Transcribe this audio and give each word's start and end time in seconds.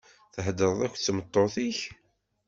Theḍṛeḍ 0.33 0.79
akked 0.85 0.99
tmeṭṭut-ik? 1.01 1.79